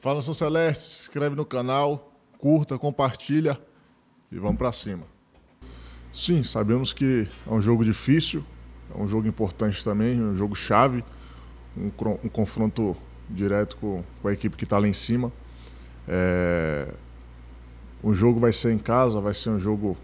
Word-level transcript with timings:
Fala 0.00 0.22
São 0.22 0.32
Celeste, 0.32 0.84
se 0.84 1.02
inscreve 1.02 1.36
no 1.36 1.44
canal, 1.44 2.10
curta, 2.38 2.78
compartilha 2.78 3.60
e 4.32 4.38
vamos 4.38 4.56
para 4.56 4.72
cima. 4.72 5.04
Sim, 6.10 6.42
sabemos 6.42 6.94
que 6.94 7.28
é 7.46 7.52
um 7.52 7.60
jogo 7.60 7.84
difícil, 7.84 8.42
é 8.94 8.98
um 8.98 9.06
jogo 9.06 9.28
importante 9.28 9.84
também, 9.84 10.18
um 10.18 10.34
jogo 10.34 10.56
chave, 10.56 11.04
um, 11.76 11.90
um 12.24 12.28
confronto 12.30 12.96
direto 13.28 13.76
com, 13.76 14.02
com, 14.22 14.28
a 14.28 14.32
equipe 14.32 14.56
que 14.56 14.64
está 14.64 14.78
lá 14.78 14.88
em 14.88 14.94
cima. 14.94 15.30
É, 16.08 16.88
o 18.02 18.14
jogo 18.14 18.40
vai 18.40 18.54
ser 18.54 18.72
em 18.72 18.78
casa, 18.78 19.20
vai 19.20 19.34
ser 19.34 19.50
um 19.50 19.60
jogo 19.60 19.98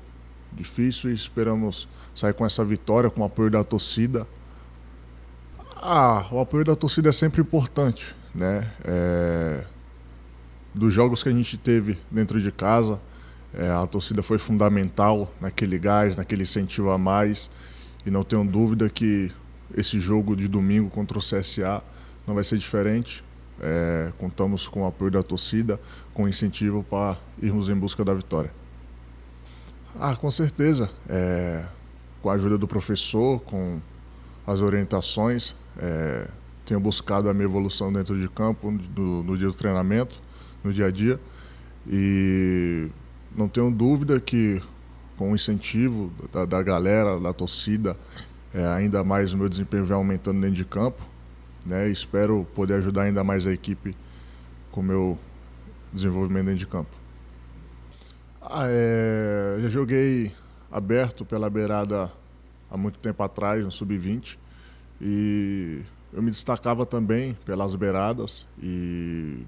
difícil 0.53 1.11
e 1.11 1.15
esperamos 1.15 1.89
sair 2.15 2.35
com 2.35 2.45
essa 2.45 2.63
vitória, 2.63 3.09
com 3.09 3.23
o 3.23 3.25
apoio 3.25 3.51
da 3.51 3.65
torcida. 3.65 4.27
Ah, 5.77 6.27
o 6.31 6.39
apoio 6.39 6.67
da 6.67 6.77
torcida 6.77 7.09
é 7.09 7.13
sempre 7.13 7.41
importante, 7.41 8.15
né? 8.35 8.71
É, 8.85 9.65
dos 10.77 10.93
jogos 10.93 11.23
que 11.23 11.29
a 11.29 11.33
gente 11.33 11.57
teve 11.57 11.99
dentro 12.11 12.41
de 12.41 12.53
casa, 12.53 13.01
é, 13.55 13.69
a 13.71 13.87
torcida 13.87 14.23
foi 14.23 14.39
fundamental 14.39 15.33
naquele 15.41 15.79
gás, 15.79 16.17
naquele 16.17 16.43
incentivo 16.43 16.91
a 16.91 16.99
mais. 16.99 17.51
E 18.05 18.11
não 18.11 18.23
tenho 18.23 18.45
dúvida 18.45 18.89
que 18.91 19.33
esse 19.75 19.99
jogo 19.99 20.37
de 20.37 20.47
domingo 20.47 20.91
contra 20.91 21.19
o 21.19 21.21
CSA 21.21 21.83
não 22.27 22.35
vai 22.35 22.45
ser 22.45 22.59
diferente. 22.59 23.25
É, 23.59 24.13
contamos 24.19 24.69
com 24.69 24.83
o 24.83 24.87
apoio 24.87 25.11
da 25.11 25.23
torcida, 25.23 25.81
com 26.13 26.29
incentivo 26.29 26.85
para 26.85 27.17
irmos 27.41 27.71
em 27.71 27.75
busca 27.75 28.05
da 28.05 28.13
vitória. 28.13 28.53
Ah, 29.99 30.15
com 30.15 30.31
certeza. 30.31 30.91
É, 31.09 31.65
com 32.21 32.29
a 32.29 32.35
ajuda 32.35 32.59
do 32.59 32.69
professor, 32.69 33.41
com 33.41 33.81
as 34.47 34.61
orientações, 34.61 35.57
é, 35.79 36.29
tenho 36.67 36.79
buscado 36.79 37.31
a 37.31 37.35
minha 37.35 37.47
evolução 37.47 37.91
dentro 37.91 38.21
de 38.21 38.29
campo, 38.29 38.71
no, 38.71 39.23
no 39.23 39.39
dia 39.39 39.47
do 39.47 39.55
treinamento, 39.55 40.21
no 40.63 40.73
dia 40.73 40.87
a 40.87 40.91
dia. 40.91 41.21
E 41.89 42.89
não 43.37 43.49
tenho 43.49 43.71
dúvida 43.71 44.21
que 44.21 44.61
com 45.17 45.33
o 45.33 45.35
incentivo 45.35 46.13
da, 46.33 46.45
da 46.45 46.63
galera, 46.63 47.19
da 47.19 47.33
torcida, 47.33 47.97
é, 48.53 48.65
ainda 48.67 49.03
mais 49.03 49.33
o 49.33 49.39
meu 49.39 49.49
desempenho 49.49 49.85
vem 49.85 49.97
aumentando 49.97 50.41
dentro 50.41 50.57
de 50.57 50.65
campo. 50.65 51.03
Né? 51.65 51.89
Espero 51.89 52.47
poder 52.55 52.75
ajudar 52.75 53.03
ainda 53.03 53.25
mais 53.25 53.47
a 53.47 53.53
equipe 53.53 53.97
com 54.71 54.81
o 54.81 54.85
meu 54.85 55.19
desenvolvimento 55.93 56.47
dentro 56.47 56.61
de 56.61 56.67
campo. 56.67 56.91
Ah, 58.41 58.67
é, 58.69 59.59
já 59.63 59.69
joguei 59.69 60.33
aberto 60.71 61.25
pela 61.25 61.51
beirada 61.51 62.13
há 62.71 62.77
muito 62.77 62.99
tempo 62.99 63.23
atrás, 63.23 63.65
no 63.65 63.73
sub-20, 63.73 64.39
e 65.01 65.83
eu 66.13 66.23
me 66.23 66.31
destacava 66.31 66.87
também 66.87 67.37
pelas 67.45 67.75
beiradas 67.75 68.47
e 68.63 69.45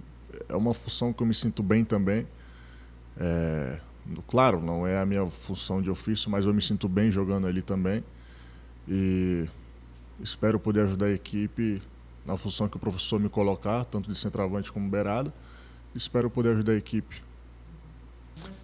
é 0.48 0.56
uma 0.56 0.74
função 0.74 1.12
que 1.12 1.22
eu 1.22 1.26
me 1.26 1.34
sinto 1.34 1.62
bem 1.62 1.84
também. 1.84 2.26
É, 3.18 3.78
claro, 4.26 4.60
não 4.60 4.86
é 4.86 5.00
a 5.00 5.06
minha 5.06 5.26
função 5.26 5.82
de 5.82 5.90
ofício, 5.90 6.30
mas 6.30 6.46
eu 6.46 6.54
me 6.54 6.62
sinto 6.62 6.88
bem 6.88 7.10
jogando 7.10 7.46
ali 7.46 7.62
também 7.62 8.02
e 8.86 9.46
espero 10.20 10.58
poder 10.58 10.82
ajudar 10.82 11.06
a 11.06 11.12
equipe 11.12 11.82
na 12.24 12.36
função 12.36 12.68
que 12.68 12.76
o 12.76 12.80
professor 12.80 13.18
me 13.18 13.28
colocar, 13.28 13.84
tanto 13.84 14.10
de 14.10 14.18
centroavante 14.18 14.72
como 14.72 14.88
beirada. 14.88 15.32
Espero 15.94 16.30
poder 16.30 16.50
ajudar 16.50 16.72
a 16.72 16.76
equipe 16.76 17.28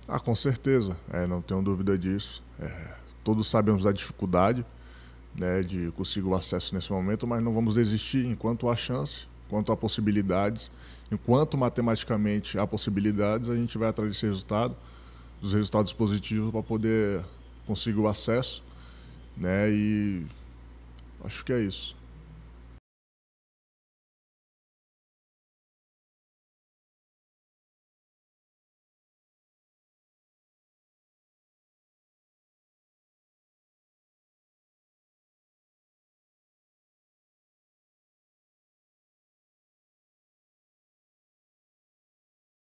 ah, 0.07 0.21
com 0.21 0.35
certeza, 0.35 0.97
é, 1.11 1.27
não 1.27 1.41
tenho 1.41 1.63
dúvida 1.63 1.97
disso. 1.97 2.43
É, 2.61 2.95
todos 3.23 3.49
sabemos 3.49 3.85
da 3.85 3.93
dificuldade 3.93 4.65
né, 5.35 5.63
de 5.63 5.91
conseguir 5.93 6.29
o 6.29 6.35
acesso 6.35 6.75
nesse 6.75 6.93
momento, 6.93 7.27
mas 7.27 7.43
não 7.43 7.55
vamos 7.55 7.75
desistir 7.75 8.27
enquanto 8.27 8.69
há 8.69 8.77
chance, 8.77 9.27
enquanto 9.47 9.73
há 9.73 9.77
possibilidades, 9.77 10.71
enquanto 11.11 11.57
matematicamente 11.57 12.59
há 12.59 12.67
possibilidades, 12.67 13.49
a 13.49 13.55
gente 13.55 13.77
vai 13.79 13.89
atrás 13.89 14.11
desse 14.11 14.27
resultado, 14.27 14.77
dos 15.41 15.53
resultados 15.53 15.93
positivos 15.93 16.51
para 16.51 16.63
poder 16.63 17.25
conseguir 17.67 18.01
o 18.01 18.09
acesso, 18.09 18.63
né? 19.37 19.71
E 19.71 20.27
acho 21.25 21.45
que 21.45 21.53
é 21.53 21.61
isso. 21.61 21.97